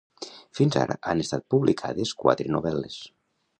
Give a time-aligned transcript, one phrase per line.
[0.59, 2.99] Fins ara han estat publicades quatre novel·les.